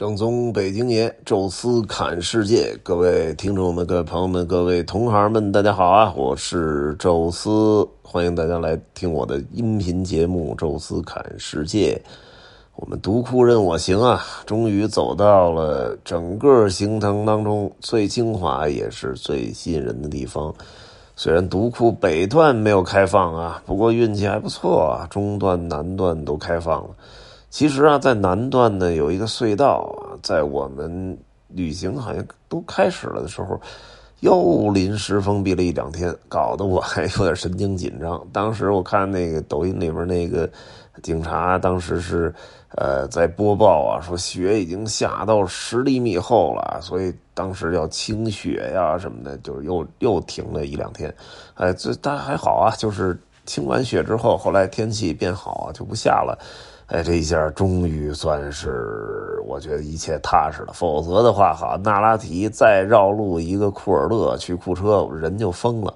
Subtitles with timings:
[0.00, 6.10] 正宗北京爷，宙斯侃世界，各位听众们、各位朋友们、各位同行们，大家好啊！
[6.16, 12.00] 我是宙斯，欢迎大家来听我的音频节目《宙斯侃世界》。
[12.76, 20.54] 我们独库任我行啊，终于走到了整个行程当中最精华也是最吸引人的地方。
[21.14, 26.88] 虽然独库北段没有开放啊，不过运气还不错啊，中段、南段都开放了。
[27.50, 31.18] 其实啊，在南段呢有一个隧道啊，在我们
[31.48, 33.60] 旅行好像都开始了的时候，
[34.20, 38.24] 又临时封闭了一两天，搞得我还有点神经紧张。
[38.32, 40.48] 当时我看那个抖音里边那个
[41.02, 42.32] 警察，当时是
[42.76, 51.12] 呃在播报啊，说雪已经下到十厘米厚了，所以当时要清雪呀什么的，就是又又停了一两天。
[51.54, 56.38] 哎，这但还好啊，就是清完雪之后，后来天气变好啊，就不下了。
[56.90, 60.72] 哎，这一下终于算是我觉得一切踏实了。
[60.72, 65.94] 否则的话，哈，纳拉提再绕路一个库尔勒去库车，人就疯了。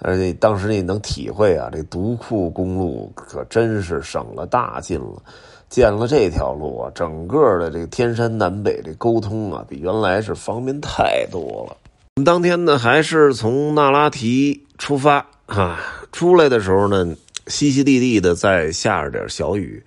[0.00, 5.20] 而且当时你能体会啊，这独库公路可真是省了大劲了。
[5.68, 11.76] 建了这条路啊，整个的这个天山南北这沟通啊，比原来是方便太多了。
[12.14, 15.80] 我们当天呢，还是从纳拉提出发啊，
[16.12, 17.04] 出来的时候呢，
[17.48, 19.82] 淅淅沥沥的在下着点小雨。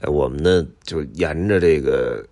[0.00, 2.24] 哎，我们呢就沿着这个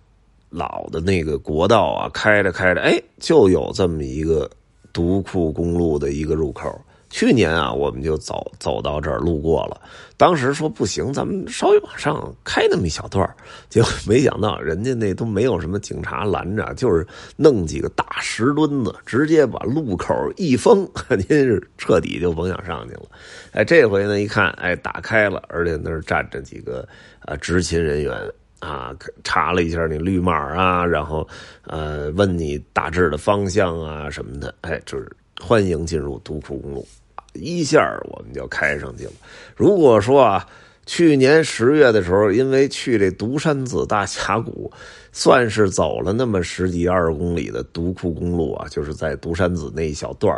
[0.49, 4.49] 老的那个国道啊，开着开着，哎，就有这么一个
[4.93, 6.79] 独库公路的一个入口。
[7.09, 9.79] 去年啊，我们就走走到这儿路过了。
[10.17, 13.27] 当时说不行，咱们稍微往上开那么一小段
[13.69, 17.05] 结果没想到人家那都没有什么警察拦着，就是
[17.35, 23.03] 弄几个大石墩子，直接把路口一封， 您是彻底就甭想上去了。
[23.51, 26.87] 哎，这回呢一看，哎，打开了，而且那儿站着几个
[27.21, 28.13] 啊执勤人员
[28.59, 31.27] 啊，查了一下你绿码啊，然后
[31.63, 35.09] 呃问你大致的方向啊什么的，哎，就是。
[35.41, 36.87] 欢迎进入独库公路，
[37.33, 39.11] 一下我们就开上去了。
[39.55, 40.47] 如果说啊，
[40.85, 44.71] 去年十月的时候，因为去这独山子大峡谷，
[45.11, 50.35] 算是走了那么十几二十公里的独库公路啊，就是在独山子那一小段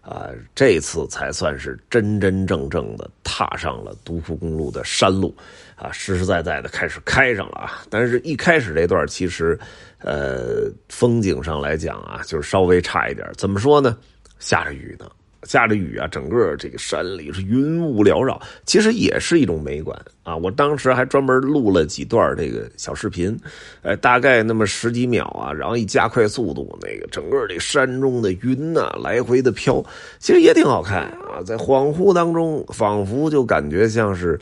[0.00, 5.34] 啊，这次才算是真真正正的踏上了独库公路的山路
[5.76, 7.82] 啊，实实在在的开始开上了啊。
[7.88, 9.58] 但是一开始这段其实，
[9.98, 13.26] 呃，风景上来讲啊，就是稍微差一点。
[13.36, 13.96] 怎么说呢？
[14.42, 15.06] 下着雨呢，
[15.44, 20.36] 下着雨啊，整个这个山里是云雾缭绕，其实也是一种美感啊。
[20.36, 23.38] 我当时还专门录了几段这个小视频，
[23.82, 29.80] 哎，大概那么十几秒啊，然后一加快速度，那个整个这山中的云呐来回的飘，
[30.18, 31.40] 其实也挺好看啊。
[31.46, 34.38] 在恍惚当中，仿佛就感觉像是，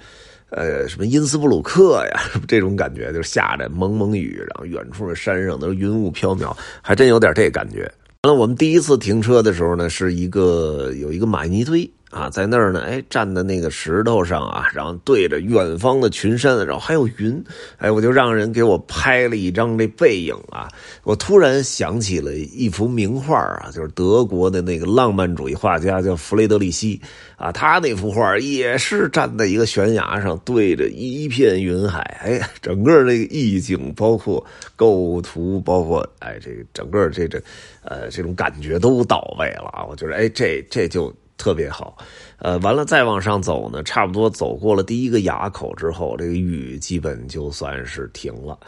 [0.48, 7.90] 呃，什么因斯布鲁克呀 这种感觉，就是下着蒙蒙雨，然后远处的山上都是云雾飘渺，还真有点这感觉。
[8.22, 11.90] 完了，我们第一次停车的时候呢，是一个有一个马尼堆。
[12.10, 17.42] 啊，在那儿呢，哎，站在那个石头上啊，然后对着远方的群山，然后还有云，
[17.78, 20.68] 哎，我就让人给我拍了一张这背影啊。
[21.04, 27.00] 我突然想起了一幅名画啊，就是德国的那个浪漫主义画家叫弗雷德里希
[27.36, 34.44] 啊，他那幅画也是站在一个悬崖上，对着一片云海，哎，整个这个意境，包括
[34.74, 37.40] 构图，包括哎，这个整个这这，
[37.84, 39.84] 呃，这种感觉都到位了啊。
[39.88, 41.14] 我觉得，哎，这这就。
[41.40, 41.96] 特别好，
[42.36, 48.58] 呃，完了再往上走呢，差不多走过了第一个垭口之后，这个雨基本就算是停了，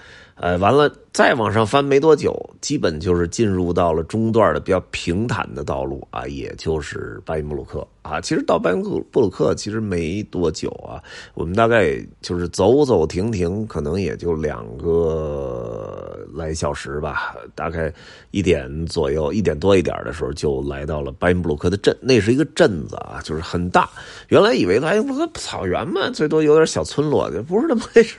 [0.42, 7.86] 呃，完了再往上翻没多久，基本就是进入到了中段的比较平坦的道路啊，也就是巴音布鲁克。
[8.03, 11.00] 啊，其实到班布布鲁克其实没多久啊，
[11.34, 17.36] 我们大概就是走走停停，可能也就两个来小时吧。
[17.54, 17.94] 大概
[18.32, 23.88] 一点左右，一点多一点的时候就来到了巴音布鲁克的镇，那是一个镇子啊，就是很大。
[24.31, 28.16] 原来以为巴音布鲁克草原嘛，最多有点小村落，不是那么回事，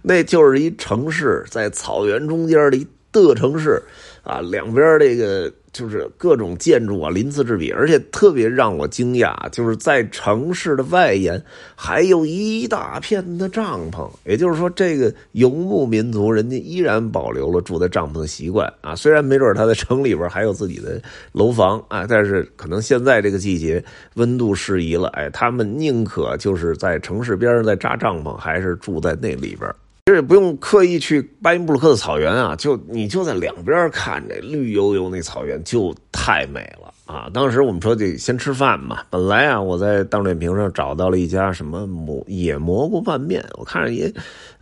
[0.00, 3.82] 那就是一城市，在在草原中间的一的城市
[4.22, 5.52] 啊，两边这个。
[5.76, 14.08] 就是各种建筑啊，鳞次栉比，而且特别让我惊讶，就是在城市的外沿还有一大片的帐篷。
[14.24, 18.96] 也就是说，这个游牧民族人家依然保留了住在帐篷的习惯啊。
[18.96, 20.98] 虽然没准他在城里边还有自己的
[21.32, 23.84] 楼房啊，但是可能现在这个季节
[24.14, 29.70] 温度适宜了，哎，他们宁可就是在城市边上再扎帐篷，还是住在那里边。
[30.08, 37.28] 其实也不用刻意去巴音布鲁克的草原啊，就你就在两边看这绿油油那草原就太美了啊。
[37.34, 39.00] 当时我们说得先吃饭嘛。
[39.10, 44.08] 本来啊，我在大众点评上找到了一家什么蘑野蘑菇拌面，我看着也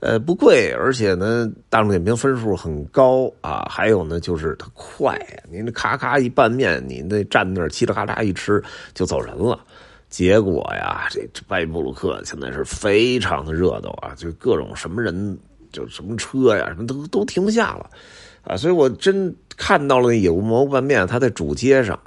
[0.01, 3.67] 呃不贵，而且呢，大众点评分数很高啊。
[3.69, 5.15] 还有呢，就是它快，
[5.53, 8.65] 您这咔咔一拌面，你那站那儿嘁哩咔嚓一吃
[8.95, 9.61] 就走人了。
[10.15, 15.37] 结果呀，这这巴音布鲁克现在是非常的热闹啊，就各种什么人，
[15.73, 17.91] 就什么车呀，什么都都停不下了，
[18.45, 21.99] 啊，所以我真看到了那野无蘑菇拌面，它在主街上，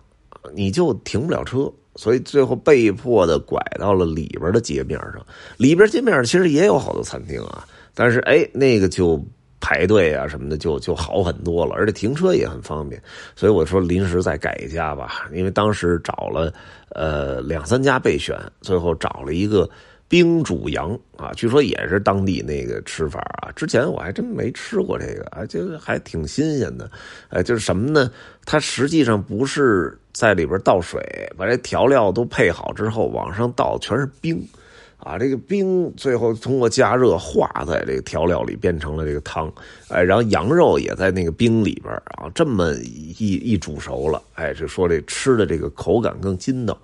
[0.53, 5.25] 你就停不了车，所以最后被迫的拐到了里边的街面上。
[5.57, 9.21] 里边街面其实也有好多餐厅啊，但是哎，那个就。
[9.59, 13.01] 排队啊什么的就就好很多了，而且停车也很方便，
[13.35, 16.53] 所以我说临时再改一家吧，因为当时找了
[16.89, 19.69] 呃两三家备选，最后找了一个
[20.07, 26.89] 冰煮羊啊，据说也是当地那个吃法啊，之前我还真没吃过这个啊，就还挺新鲜的，
[27.29, 28.09] 哎，就是什么呢？
[28.45, 31.01] 它实际上不是在里边倒水，
[31.35, 34.41] 把这调料都配好之后往上倒全是冰。
[34.97, 39.49] 啊，这个冰最后通过加热化在这个调料里，变成了这个汤。
[39.89, 42.73] 哎，然后羊肉也在那个冰里边啊，这么
[43.19, 46.77] 一一煮熟了，哎，就说这吃的这个口感更筋道。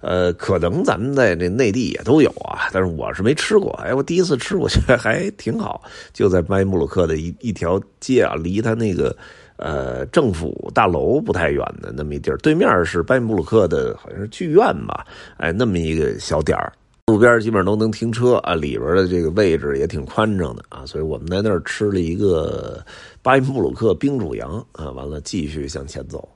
[0.00, 3.72] 呃，可能咱们在这内地也都有啊，但是我是没吃过。
[3.82, 5.82] 哎，我第一次吃，我觉得还挺好。
[6.12, 9.14] 就在巴音布鲁克的一一条街啊，离他那个
[9.56, 15.04] 呃政府大楼不太远的那么一地儿，对面是巴音布鲁克的好像是剧院吧？
[15.38, 16.72] 哎，那么一个小点儿。
[17.06, 22.84] 路边基本上都能停车啊，里边的这个位置也挺宽敞的啊，所以我们在那儿吃了一个
[23.22, 26.28] 巴音布鲁克冰煮羊啊，完了继续向前走。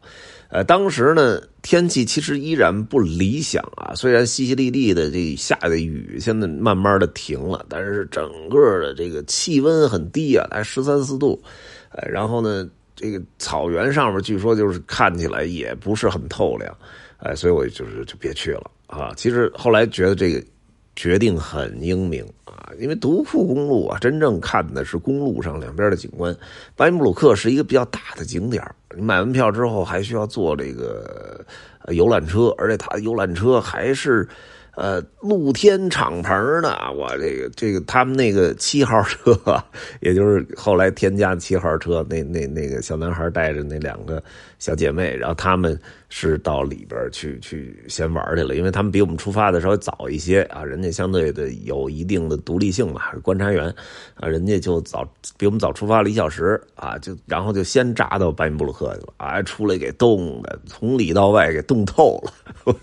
[0.49, 11.43] 呃，当时呢天气其实依然不理想啊，虽然淅淅沥沥的这下的雨现在慢慢的停了，但是整个的这个气温很低啊，才十三四度。
[11.91, 12.65] 呃，然后呢，
[12.95, 16.73] 这个草原上面据说就是看起来也不是很透亮，
[17.19, 19.13] 哎，所以我就是就别去了啊。
[19.17, 20.41] 其实后来觉得这个。
[21.01, 26.37] 决定很英明啊，因为独库公路啊，真正看的是公路上两边的景观。
[26.77, 28.63] 巴音布鲁克是一个比较大的景点
[28.95, 31.43] 你买完票之后还需要坐这个
[31.89, 34.29] 游览车，而且它游览车还是。
[34.81, 39.39] 呃，露天敞篷的，我这个这个他们那个七号车，
[40.01, 44.23] 也就是后来添加的七号车，那那那个小男孩带着那两个
[44.59, 45.79] 小姐妹，然后他们
[46.09, 53.69] 是到里边去去先玩去了，因为他们比我们出发的稍微早一些啊，人家相对的有一定的独立性嘛，观察员
[54.15, 55.07] 啊，人家就早
[55.37, 62.75] 比我们早出发了一小时啊，就然后就先扎到巴音布鲁克去了啊，出来给冻的，从里到外给冻透了，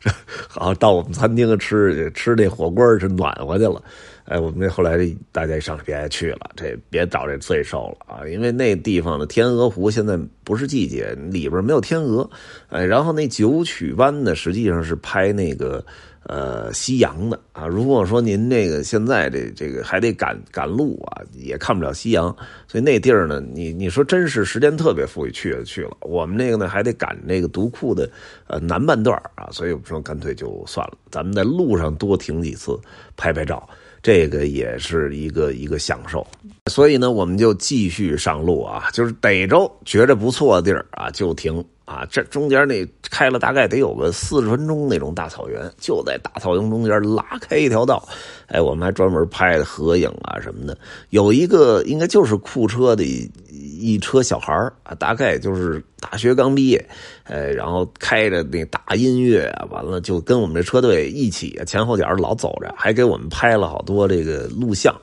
[0.48, 1.30] 好到我们餐。
[1.34, 3.82] 厅着吃吃那火锅是暖和去了，
[4.24, 4.98] 哎，我们这后来
[5.30, 8.26] 大家一商量，别去了，这别找这罪受了啊！
[8.28, 12.28] 因为那地方的天鹅湖现在不是季节，里边没有天鹅，
[12.68, 15.84] 哎，然后那九曲湾呢，实际上是拍那个。
[16.24, 22.26] 呃，夕阳的啊，如果说您这个现在这这个还得赶赶路啊，也看不了夕阳，
[22.68, 25.96] 所以那地儿呢，你你说真是时间特别富裕，去就去了。
[26.02, 28.08] 我们那个呢还得赶那个独库的
[28.46, 32.78] 呃南半段啊，所以我说干脆就算了，咱们在路上多停几次，
[33.16, 33.68] 拍拍照，
[34.02, 36.26] 这个也是一个一个享受。
[36.70, 41.64] 所以呢，我们就继续上路啊，就是逮着觉着不错的地儿啊就停。
[41.84, 48.08] 啊，这中间那开了大概得有个四十分钟那种大草原，就在大草原中间拉开一条道，
[48.46, 50.78] 哎，我们还专门拍的合影啊什么的。
[51.10, 53.04] 有一个应该就是库车的
[53.50, 54.54] 一车小孩
[54.84, 55.82] 啊，大概就是
[56.12, 56.86] 大学刚毕业，
[57.24, 64.94] 哎，然后开着那大音乐，完了就跟我们这车队一起前后脚老走着，还给我们拍了好多这个录像。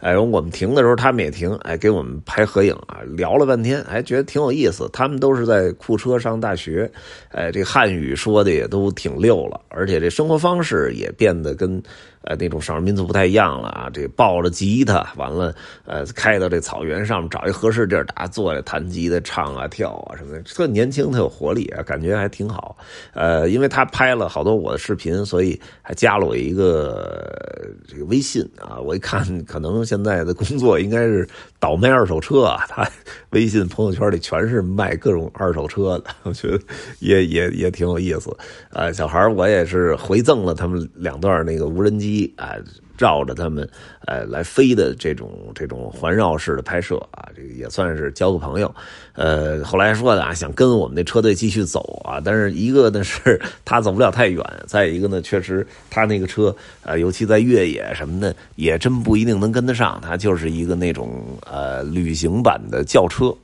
[0.00, 4.86] 哎，我们停的时候，他们也停，哎，给我们拍合影啊，聊了半天，哎，觉得挺有意思。
[4.92, 6.90] 他们都是在库车上大学，
[7.30, 11.82] 哎，这汉语说的也都挺溜了，而且这生活方式也变得跟。
[12.22, 13.88] 呃，那种少数民族不太一样了啊！
[13.92, 15.54] 这抱着吉他，完了，
[15.86, 22.76] 呃，开到这草原上面，找一合适地儿，大家坐下弹吉他、唱啊、跳啊什么的，特年轻，特有活力啊，感觉还挺好。
[23.14, 27.30] 呃，因为他拍了好多我的视频，所以还加了我一个
[27.86, 28.78] 这个微信啊。
[28.80, 31.26] 我一看，可能现在的工作应该是
[31.60, 32.66] 倒卖二手车啊。
[32.68, 32.86] 他
[33.30, 36.58] 微信朋友圈里全是卖各种二手车的，我觉得
[36.98, 38.36] 也也也挺有意思。
[38.70, 42.07] 呃，小孩我也是回赠了他们两段那个无人机。
[42.08, 42.54] 机啊，
[42.96, 43.68] 绕着他们，
[44.06, 48.74] 呃，来飞的这种这种环绕式的拍摄啊，这个也算是交个朋友。
[49.12, 60.00] 呃，后来说的啊，想跟我们那车队继续走啊，但是一个呢是他走不了太远，再一个呢，确实他那个车啊，尤其在越野什么的，也真不一定能跟得上。
[60.00, 63.34] 他就是一个那种呃旅行版的轿车，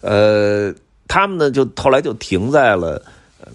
[0.00, 0.74] 呃，
[1.06, 3.00] 他们呢就后来就停在了。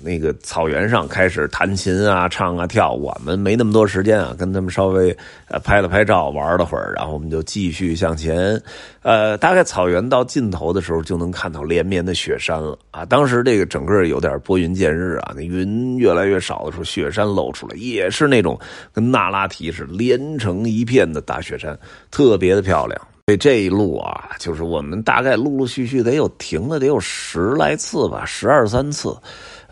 [0.01, 5.15] 那个草原上开始弹琴啊、唱啊、跳，我们没那么多时间啊，跟他们稍微
[5.49, 8.61] 呃拍了拍照，玩了会儿，然后我们就继续向前。
[9.01, 13.03] 呃，大概草原到尽头的时候，就能看到连绵的雪山了啊。
[13.05, 18.57] 当时这个整个有点拨云见日啊，那云越来越少的时候，雪山露出来，也是那种
[18.93, 21.77] 跟那拉提似的连成一片的大雪山，
[22.09, 22.99] 特别的漂亮。
[23.27, 29.15] 所以这一路啊，就是我们大概陆陆续续得有停了得有十来次吧，十二三次，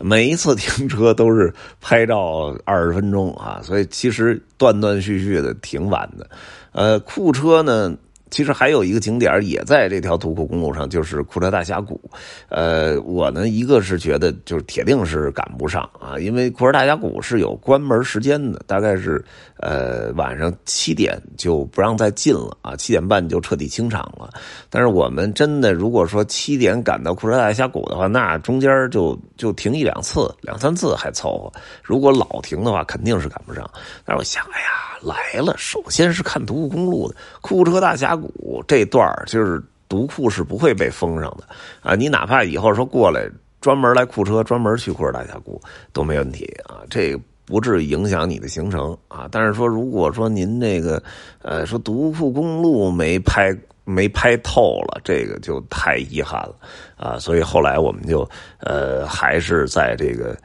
[0.02, 6.28] 每一次停车都是拍照二十分钟啊，所以其实断断续续的挺晚的。
[6.72, 7.96] 呃，库车呢？
[8.32, 12.00] 其实还有一个景点也在这条独库公路上，就是库车大峡谷。
[12.48, 19.22] 呃，我呢，一个是觉得就是铁定是赶不上啊，因为库车大峡谷是有关门时间的，大概是
[19.58, 24.30] 呃晚上七点就不让再进了啊，七点半就彻底清场了。
[24.70, 31.52] 但是我们真的如果说七点赶到库车大峡谷的话，那中间就就停一两次、两三次还凑合。
[31.82, 33.70] 如果老停的话，肯定是赶不上。
[34.06, 34.91] 但是我想，哎呀。
[35.02, 41.44] 来了，首先是看独库公路的库车大峡谷这段就是独库是不会被封上的
[41.82, 41.94] 啊！
[41.96, 43.28] 你哪怕以后说过来
[43.60, 45.60] 专门来库车，专门去库车大峡谷
[45.92, 49.28] 都没问题啊，这不至于影响你的行程啊。
[49.30, 51.02] 但是说，如果说您这个
[51.42, 53.52] 呃说独库公路没拍
[53.84, 56.54] 没拍透了，这个就太遗憾了
[56.96, 57.18] 啊！
[57.18, 58.28] 所以后来我们就
[58.60, 60.36] 呃还是在这个。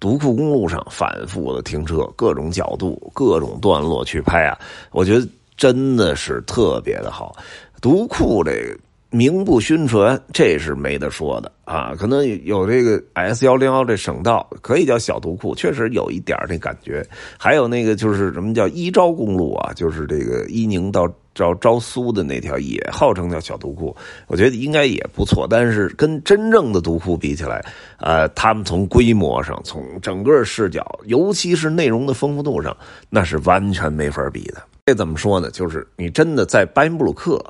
[0.00, 4.58] 独库公路上反复的停车，各种角度、各种段落去拍啊，
[4.90, 7.36] 我觉得真的是特别的好。
[7.80, 8.76] 独库这
[9.14, 11.94] 名不虚传，这是没得说的啊。
[11.96, 17.06] 可能有这个 S 幺零幺这省道可以叫小独库，确实有一点那感觉。
[17.38, 21.08] 还有那个就是什么叫伊昭公路啊，就是这个伊宁到。
[21.34, 23.92] 招招苏的那条也号称叫小独库，
[24.28, 25.48] 我觉得应该也不错。
[25.50, 27.60] 但是跟真正的独库比起来，
[27.98, 32.76] 呃，他们从规模上、从整个视角，尤其是内容的丰富度上，
[33.10, 34.62] 那是完全没法比的。
[34.86, 35.50] 这怎么说呢？
[35.50, 37.44] 就是你真的在巴音布鲁克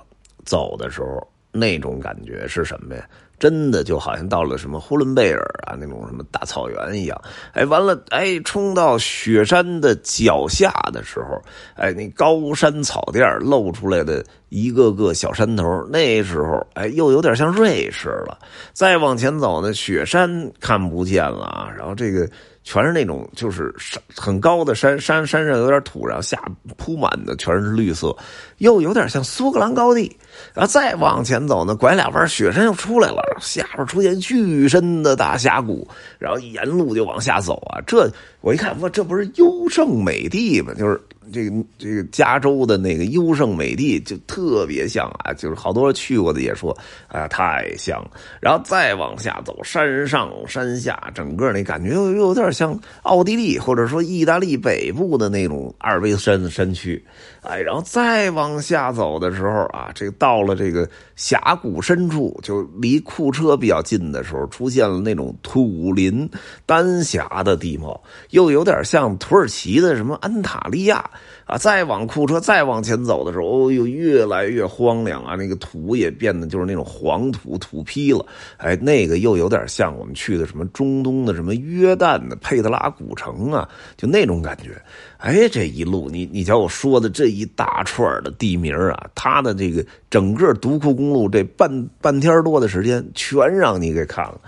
[0.47, 1.23] 走的时候，
[1.55, 3.09] 那种感觉是什么呀？
[3.37, 7.21] 真的就好像到了什么呼伦贝尔啊那种什么大草原一样，
[7.53, 11.43] 哎，完了，哎，冲到雪山的脚下的时候，
[11.75, 18.39] 哎，那高山草甸露出来的一个个小山头，那时候，哎，又有点像瑞士了。
[18.73, 22.29] 再往前走呢，雪山看不见了，然后这个。
[22.64, 26.42] 全是那种就是山很高的山，山山上有点土，然后下
[26.76, 28.16] 铺满的全是绿色，
[28.59, 30.16] 又有点像苏格兰高地。
[30.52, 35.87] 然后再往前走呢，拐俩弯，雪山又出来了，下边出现巨深的大峡谷，
[36.18, 37.80] 然后沿路就往下走啊。
[37.87, 40.73] 这我一看，哇，这不是优胜美地吗？
[40.75, 41.00] 就是。
[41.33, 46.76] 这个这个加州的那个优胜美地就特别像啊，就是好多人去过的也说，
[47.09, 48.04] 啊太像。
[48.40, 57.02] 然后再往下走，山上山下，整个那感觉又有点像奥地利或者说意大利北部的那种阿尔卑斯山山区。
[57.43, 66.28] 哎，然后再往下走的时候啊，这个到了这个峡谷深处，就离库车比较近的时候，出现了那种土林
[66.64, 71.04] 丹霞的地貌，又有点像土耳其的什么安塔利亚。
[71.47, 75.35] 啊，再往库车再往前走的时候，哦哟，越来越荒凉啊！
[75.35, 78.25] 那个土也变得就是那种黄土土坯了。
[78.56, 84.80] 哎，那个又有点像我们去的什么中东的什么约旦的佩特拉古城啊，就那种感觉。
[85.18, 94.40] 哎，这一路你你瞧我说的这一大串的地名啊，它的这个整个独库公路这半半天多的时间，全让你给看了。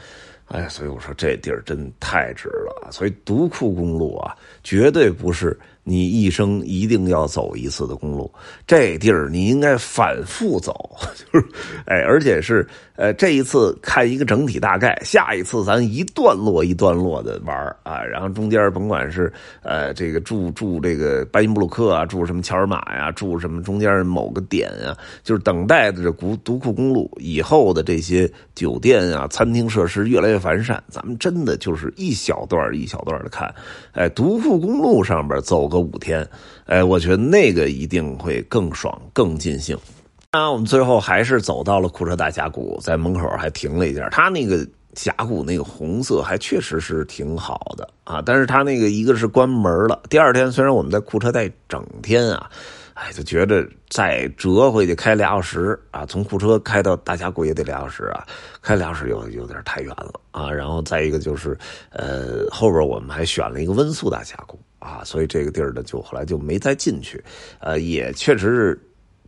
[0.46, 2.90] 哎，所以我说这地儿真太值了。
[2.90, 5.58] 所以独库公路啊，绝对不是。
[5.88, 8.28] 你一生一定要走一次的公路，
[8.66, 10.74] 这地儿你应该反复走，
[11.14, 11.46] 就是，
[11.84, 24.90] 哎，而且是，呃，这一次看一个整体大概，下一次咱一段落一段落的玩啊，然后中间甭管是，呃，这个住住这个巴音布鲁克啊，住什么乔尔玛呀，住什么中间某个点啊，
[25.22, 33.54] 就是等待的这独独库公路以后的这些酒店啊、餐厅设施越来越完善，咱们真的就是一小段一小段的看，
[33.92, 35.86] 哎，独库公路上边走个。
[35.86, 36.28] 五天，
[36.64, 39.78] 哎，我觉得那个一定会更爽、更尽兴。
[40.32, 44.08] 那我们最后还是走到了库车大峡谷，在门口还停了一下。
[44.10, 50.02] 它那个峡谷那个红色还确实是挺好的啊，但是它那个一个是关门了。
[50.10, 52.50] 第二天虽然我们在库车待整天啊。
[52.96, 58.26] 哎，就觉得再折回去开俩小时啊，从库车开到大峡谷也得俩小时啊，
[58.62, 60.50] 开俩小时有有点太远了啊。
[60.50, 61.56] 然后再一个就是，
[61.90, 67.22] 呃，后边我们还选了一个温宿大峡谷啊，所以这个地儿呢，就后来就没再进去。
[67.60, 68.80] 呃，也确实是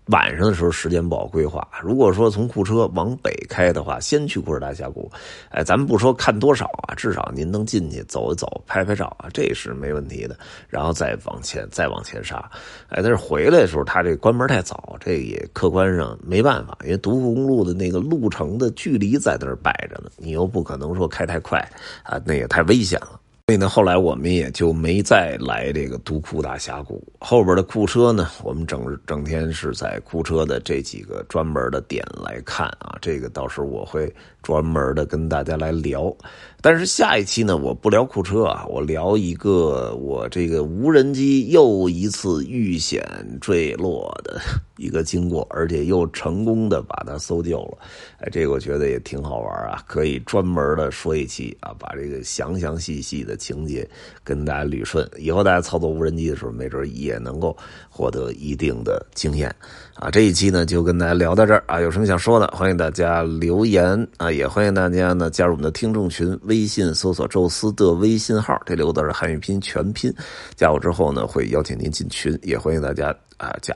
[0.08, 1.66] 晚上的时候时间不好规划。
[1.82, 5.10] 如果说从库车往北开的话，先去库尔大峡谷，
[5.50, 10.36] 哎，咱们不说看多少啊，至少您能进去走一走、拍拍照啊，这是没问题的。
[10.68, 12.50] 然后再往前，再往前杀，
[12.88, 21.58] 哎，但是回来的时候，它这关门太早，这也客观上没办法，因为独库公路的那个路程的距离在那儿摆着呢，你又不可能说开太快
[22.02, 23.20] 啊，那也太危险了。
[23.48, 27.02] 所以呢，后来我们也就没再来这个独库大峡谷。
[27.18, 32.98] 后边的库车呢，我们整整天是在库车的这几个专门的点来看啊。
[33.00, 36.14] 这个到时候我会专门的跟大家来聊。
[36.60, 43.00] 但是下一期呢，我不聊库车啊，我聊一个我这个无人机又一次遇险
[43.40, 44.40] 坠落的
[44.76, 47.78] 一个经过，而且又成功的把它搜救了。
[48.18, 53.88] 哎，这个我觉得也挺好玩啊，可以专门的说一期啊，把这个详详细细的情节
[54.24, 55.08] 跟大家捋顺。
[55.16, 57.56] 以后大家操作无人机的时候，没准也能够
[57.88, 59.48] 获得一定的经验
[59.94, 60.10] 啊。
[60.10, 66.36] 这一期呢，就跟大家聊到这儿啊，有什么想说的，欢迎大家留言啊，也欢迎大家呢加入我们的听众群。
[66.48, 70.12] 微信搜索“宙斯”的微信号，这六个字是汉语拼音全拼。
[70.56, 73.72] 加我之后呢，会邀请您进群，也欢迎大家啊加，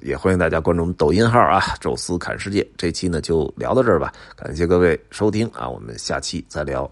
[0.00, 2.66] 也欢迎大家关注我们抖音号啊“宙斯看世界”。
[2.78, 6.90] 这期呢就聊到这儿吧，感谢各位收听啊，我们下期再聊。